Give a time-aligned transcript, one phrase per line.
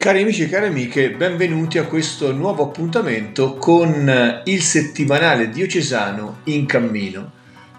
[0.00, 6.66] Cari amici e cari amiche, benvenuti a questo nuovo appuntamento con il settimanale diocesano in
[6.66, 7.32] cammino.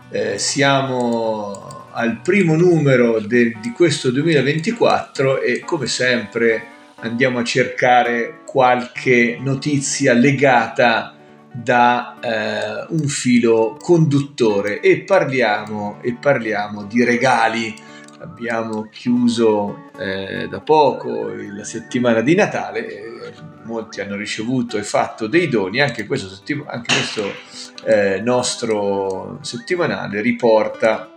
[0.09, 6.61] Eh, siamo al primo numero de, di questo 2024 e come sempre
[6.97, 11.15] andiamo a cercare qualche notizia legata
[11.53, 17.73] da eh, un filo conduttore e parliamo, e parliamo di regali
[18.19, 23.33] abbiamo chiuso eh, da poco la settimana di Natale,
[23.63, 27.31] molti hanno ricevuto e fatto dei doni, anche questo, anche questo
[27.85, 31.09] eh, nostro settimanale riporta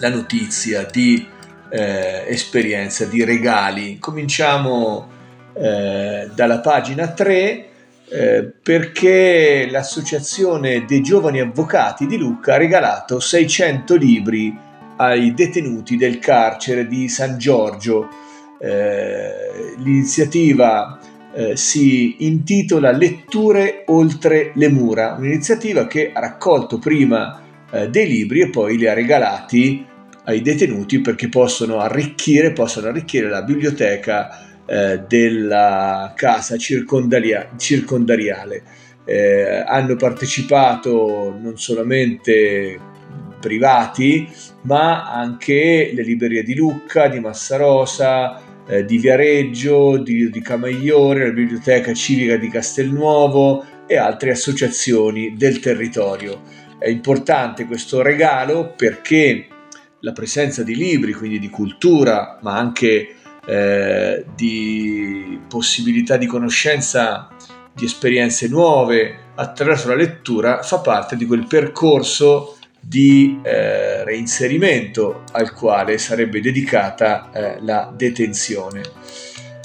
[0.00, 1.26] la notizia di
[1.70, 3.98] eh, esperienza, di regali.
[3.98, 5.08] Cominciamo
[5.54, 7.64] eh, dalla pagina 3.
[8.10, 14.58] Eh, perché l'associazione dei giovani avvocati di Lucca ha regalato 600 libri
[14.98, 18.08] ai detenuti del carcere di San Giorgio.
[18.60, 20.98] Eh, l'iniziativa
[21.32, 27.40] eh, si intitola Letture oltre le mura, un'iniziativa che ha raccolto prima
[27.70, 29.84] eh, dei libri e poi li ha regalati
[30.24, 38.62] ai detenuti perché possono arricchire, possono arricchire la biblioteca eh, della casa circondaria- circondariale.
[39.04, 42.78] Eh, hanno partecipato non solamente
[43.38, 44.28] privati,
[44.62, 51.32] ma anche le librerie di Lucca, di Massarosa, eh, di Viareggio, di, di Camaiore, la
[51.32, 56.42] biblioteca civica di Castelnuovo e altre associazioni del territorio.
[56.78, 59.46] È importante questo regalo perché
[60.00, 63.14] la presenza di libri, quindi di cultura, ma anche
[63.46, 67.28] eh, di possibilità di conoscenza
[67.72, 75.52] di esperienze nuove attraverso la lettura, fa parte di quel percorso di eh, reinserimento al
[75.52, 78.82] quale sarebbe dedicata eh, la detenzione.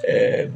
[0.05, 0.49] Eh,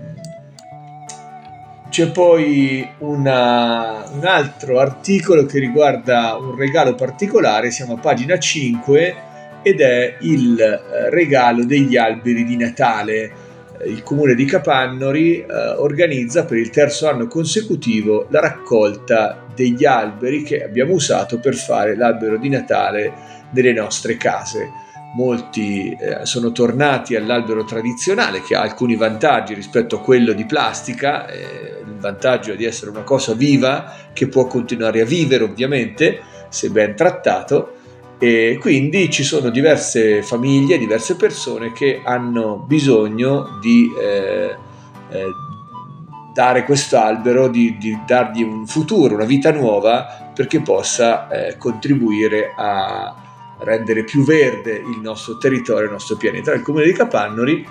[1.90, 9.16] c'è poi una, un altro articolo che riguarda un regalo particolare, siamo a pagina 5
[9.62, 13.46] ed è il eh, regalo degli alberi di Natale.
[13.86, 15.46] Il comune di Capannori eh,
[15.78, 21.96] organizza per il terzo anno consecutivo la raccolta degli alberi che abbiamo usato per fare
[21.96, 23.14] l'albero di Natale
[23.52, 24.86] delle nostre case.
[25.16, 31.28] Molti eh, sono tornati all'albero tradizionale che ha alcuni vantaggi rispetto a quello di plastica,
[31.28, 36.20] eh, il vantaggio è di essere una cosa viva che può continuare a vivere ovviamente
[36.50, 37.77] se ben trattato
[38.20, 44.56] e quindi ci sono diverse famiglie, diverse persone che hanno bisogno di eh,
[45.10, 45.26] eh,
[46.34, 52.54] dare questo albero, di, di, dargli un futuro, una vita nuova perché possa eh, contribuire
[52.56, 53.16] a
[53.60, 56.54] rendere più verde il nostro territorio, il nostro pianeta.
[56.54, 57.68] Il comune di Capannori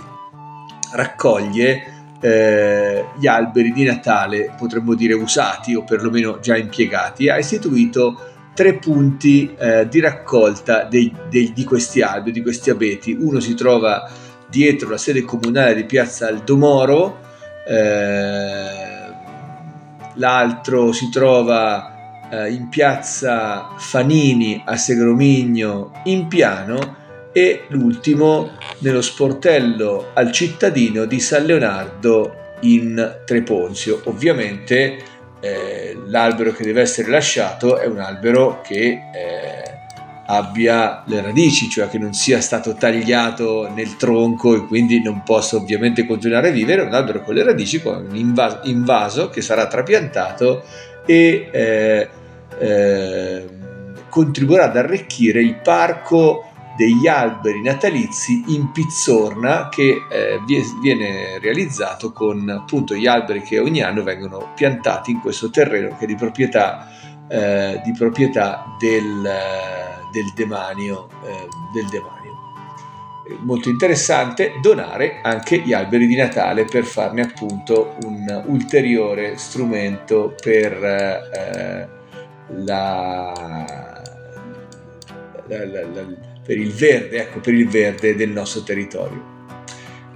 [0.92, 8.35] raccoglie eh, gli alberi di Natale, potremmo dire usati o perlomeno già impiegati, ha istituito
[8.56, 13.12] tre punti eh, di raccolta dei, dei, di questi alberi, di questi abeti.
[13.12, 14.11] Uno si trova
[14.49, 17.21] dietro la sede comunale di Piazza Aldomoro,
[17.69, 18.67] eh,
[20.15, 30.12] l'altro si trova eh, in piazza Fanini a Segromigno in piano e l'ultimo nello sportello
[30.15, 34.00] al cittadino di San Leonardo in Treponzio.
[34.05, 34.97] Ovviamente
[35.46, 39.76] eh, l'albero che deve essere lasciato è un albero che eh,
[40.26, 45.56] abbia le radici, cioè che non sia stato tagliato nel tronco e quindi non possa
[45.56, 49.66] ovviamente continuare a vivere, un albero con le radici con un invaso, invaso che sarà
[49.69, 50.64] trapiantato
[51.06, 52.08] e eh,
[52.58, 53.44] eh,
[54.08, 60.40] contribuirà ad arricchire il parco degli alberi natalizi in Pizzorna che eh,
[60.81, 66.05] viene realizzato con appunto gli alberi che ogni anno vengono piantati in questo terreno che
[66.05, 66.88] è di proprietà,
[67.28, 69.28] eh, di proprietà del
[70.17, 71.08] del demanio.
[71.25, 72.25] Eh, del demanio.
[73.40, 80.73] Molto interessante donare anche gli alberi di Natale per farne appunto un ulteriore strumento per
[80.73, 81.88] eh,
[82.49, 83.32] la,
[85.49, 89.34] la, la, per il verde, ecco, per il verde del nostro territorio.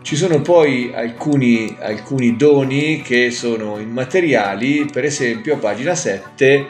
[0.03, 6.67] Ci sono poi alcuni, alcuni doni che sono immateriali, per esempio a pagina 7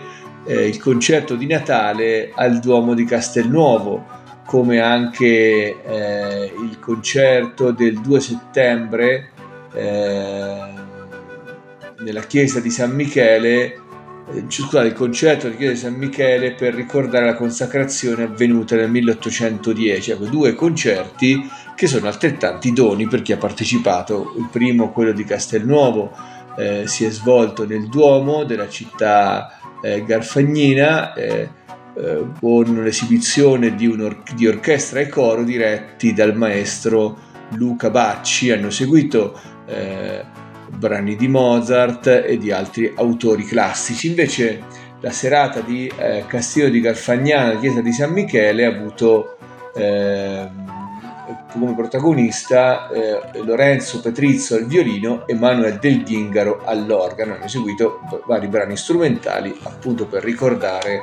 [0.47, 8.01] eh, il concerto di Natale al Duomo di Castelnuovo, come anche eh, il concerto del
[8.01, 9.31] 2 settembre
[9.75, 10.59] eh,
[11.99, 13.80] nella chiesa di San Michele
[14.49, 20.11] scusate, il concerto di Chiesa di San Michele per ricordare la consacrazione avvenuta nel 1810.
[20.13, 24.35] Ecco, due concerti che sono altrettanti doni per chi ha partecipato.
[24.39, 26.13] Il primo, quello di Castelnuovo,
[26.57, 31.49] eh, si è svolto nel Duomo della città eh, Garfagnina eh,
[31.95, 37.19] eh con l'esibizione di, or- di orchestra e coro diretti dal maestro
[37.55, 38.51] Luca Bacci.
[38.51, 40.25] Hanno seguito eh,
[40.77, 44.09] brani di Mozart e di altri autori classici.
[44.09, 44.63] Invece
[45.01, 49.37] la serata di eh, Castiglio di Garfagnana, chiesa di San Michele, ha avuto
[49.75, 50.49] eh,
[51.53, 57.35] come protagonista eh, Lorenzo Petrizzo al violino e Manuel Del Ghingaro all'organo.
[57.35, 61.03] Hanno eseguito vari brani strumentali appunto per ricordare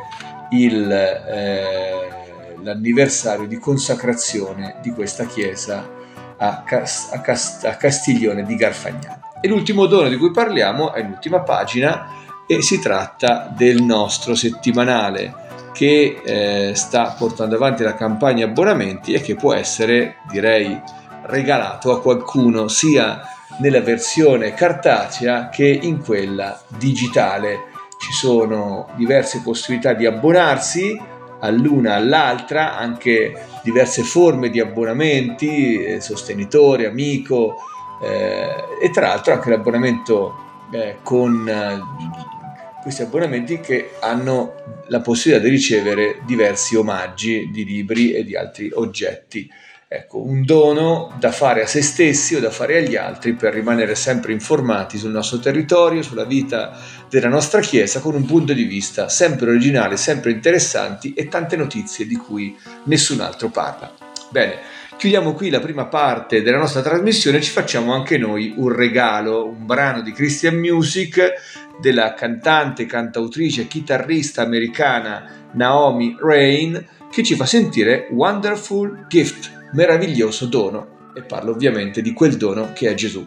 [0.52, 5.90] il, eh, l'anniversario di consacrazione di questa chiesa
[6.38, 9.27] a, Cas- a, Cast- a Castiglione di Garfagnana.
[9.40, 12.08] E l'ultimo dono di cui parliamo è l'ultima pagina
[12.48, 19.22] e si tratta del nostro settimanale che eh, sta portando avanti la campagna abbonamenti e
[19.22, 20.82] che può essere, direi,
[21.24, 23.22] regalato a qualcuno sia
[23.60, 27.66] nella versione cartacea che in quella digitale.
[28.00, 31.00] Ci sono diverse possibilità di abbonarsi
[31.42, 37.56] all'una all'altra, anche diverse forme di abbonamenti, eh, sostenitore, amico,
[38.02, 45.44] eh, e tra l'altro anche l'abbonamento eh, con eh, questi abbonamenti che hanno la possibilità
[45.44, 49.50] di ricevere diversi omaggi di libri e di altri oggetti.
[49.90, 53.96] Ecco, un dono da fare a se stessi o da fare agli altri per rimanere
[53.96, 56.78] sempre informati sul nostro territorio, sulla vita
[57.10, 62.06] della nostra Chiesa, con un punto di vista sempre originale, sempre interessanti e tante notizie
[62.06, 63.90] di cui nessun altro parla.
[64.30, 64.60] Bene,
[64.98, 69.68] Chiudiamo qui la prima parte della nostra trasmissione, ci facciamo anche noi un regalo, un
[69.68, 71.34] brano di Christian Music
[71.80, 81.12] della cantante, cantautrice chitarrista americana Naomi Rain che ci fa sentire Wonderful Gift, meraviglioso dono
[81.14, 83.24] e parlo ovviamente di quel dono che è Gesù.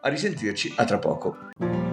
[0.00, 1.89] A risentirci a tra poco.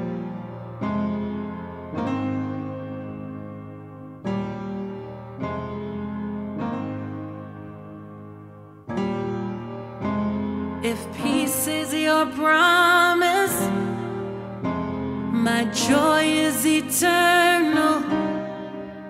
[15.73, 18.01] Joy is eternal.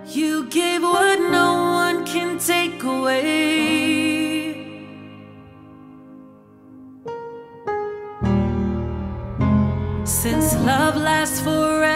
[0.06, 1.54] You gave what no
[1.84, 4.54] one can take away.
[10.06, 11.87] Since love lasts forever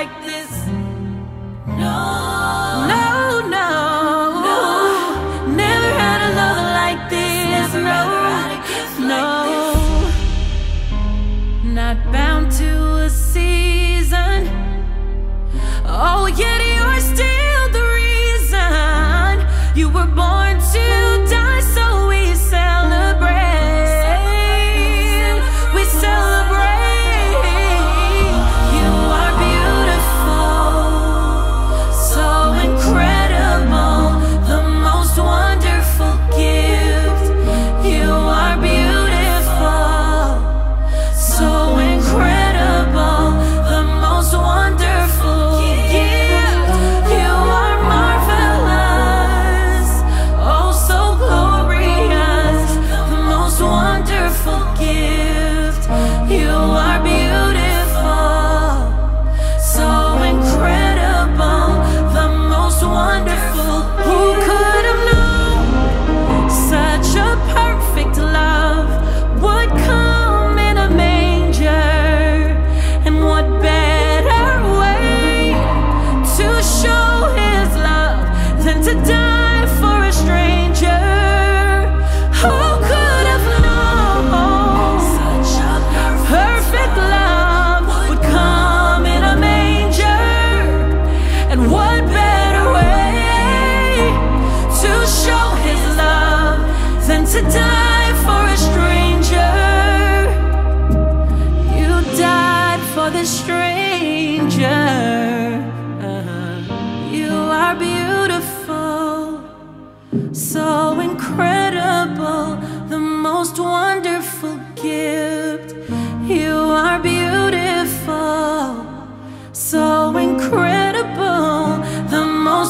[0.00, 0.39] like this.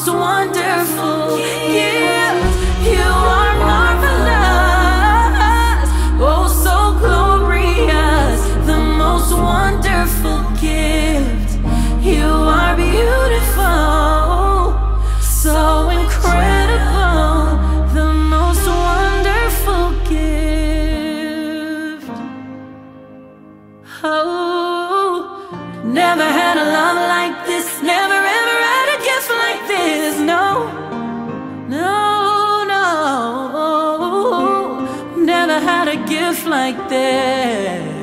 [0.05, 1.60] Most wonderful
[35.51, 37.99] never had a gift like this.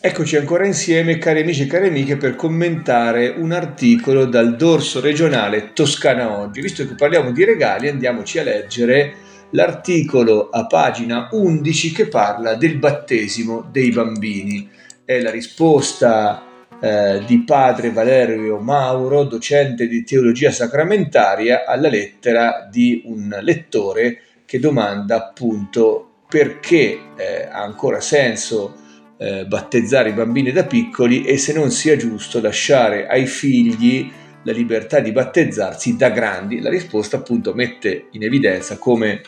[0.00, 5.72] Eccoci ancora insieme, cari amici e cari amiche, per commentare un articolo dal dorso regionale
[5.72, 6.60] Toscana Oggi.
[6.60, 9.14] Visto che parliamo di regali, andiamoci a leggere
[9.50, 14.70] l'articolo a pagina 11 che parla del battesimo dei bambini.
[15.04, 16.47] È la risposta
[16.80, 24.58] eh, di padre Valerio Mauro, docente di teologia sacramentaria, alla lettera di un lettore che
[24.58, 28.74] domanda appunto perché eh, ha ancora senso
[29.18, 34.10] eh, battezzare i bambini da piccoli e se non sia giusto lasciare ai figli
[34.44, 36.60] la libertà di battezzarsi da grandi.
[36.60, 39.22] La risposta appunto mette in evidenza come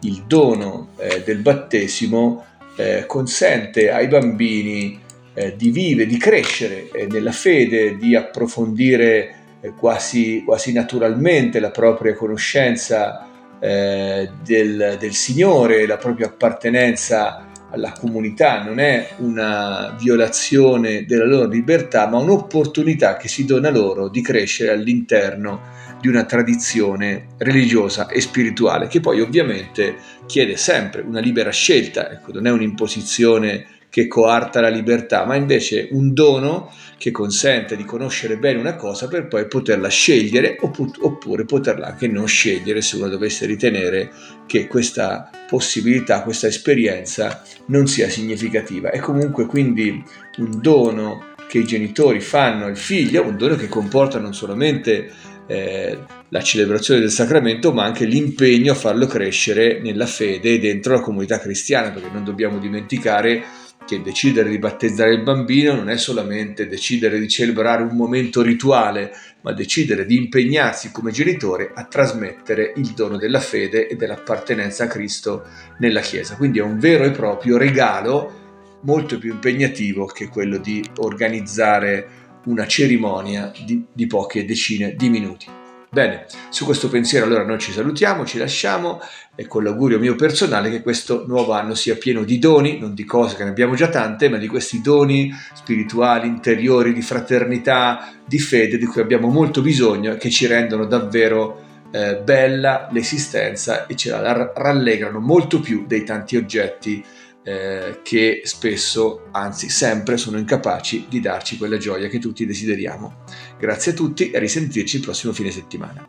[0.00, 2.44] il dono eh, del battesimo
[2.76, 5.00] eh, consente ai bambini
[5.34, 11.70] eh, di vivere, di crescere eh, nella fede, di approfondire eh, quasi, quasi naturalmente la
[11.70, 13.28] propria conoscenza
[13.60, 21.48] eh, del, del Signore, la propria appartenenza alla comunità, non è una violazione della loro
[21.48, 28.20] libertà, ma un'opportunità che si dona loro di crescere all'interno di una tradizione religiosa e
[28.20, 29.94] spirituale, che poi ovviamente
[30.26, 35.88] chiede sempre una libera scelta, ecco, non è un'imposizione che coarta la libertà, ma invece
[35.90, 41.88] un dono che consente di conoscere bene una cosa per poi poterla scegliere oppure poterla
[41.88, 44.10] anche non scegliere se uno dovesse ritenere
[44.46, 48.90] che questa possibilità, questa esperienza non sia significativa.
[48.90, 50.02] È comunque quindi
[50.38, 55.10] un dono che i genitori fanno al figlio, un dono che comporta non solamente
[55.46, 55.98] eh,
[56.30, 61.00] la celebrazione del sacramento, ma anche l'impegno a farlo crescere nella fede e dentro la
[61.00, 63.60] comunità cristiana, perché non dobbiamo dimenticare
[63.92, 69.12] che decidere di battezzare il bambino non è solamente decidere di celebrare un momento rituale,
[69.42, 74.86] ma decidere di impegnarsi come genitore a trasmettere il dono della fede e dell'appartenenza a
[74.86, 75.44] Cristo
[75.78, 76.36] nella Chiesa.
[76.36, 78.40] Quindi è un vero e proprio regalo
[78.82, 85.61] molto più impegnativo che quello di organizzare una cerimonia di, di poche decine di minuti.
[85.94, 88.98] Bene, su questo pensiero allora noi ci salutiamo, ci lasciamo
[89.34, 93.04] e con l'augurio mio personale che questo nuovo anno sia pieno di doni, non di
[93.04, 98.38] cose che ne abbiamo già tante, ma di questi doni spirituali, interiori, di fraternità, di
[98.38, 103.94] fede di cui abbiamo molto bisogno e che ci rendono davvero eh, bella l'esistenza e
[103.94, 107.04] ce la rallegrano molto più dei tanti oggetti
[107.44, 113.24] eh, che spesso, anzi sempre, sono incapaci di darci quella gioia che tutti desideriamo.
[113.58, 116.04] Grazie a tutti e a risentirci il prossimo fine settimana.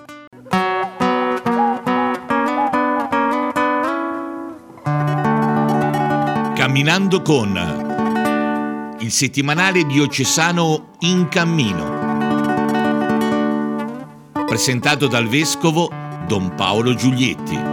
[6.55, 7.81] Camminando con
[8.99, 12.01] il settimanale diocesano In Cammino.
[14.45, 15.91] Presentato dal vescovo
[16.25, 17.72] Don Paolo Giulietti.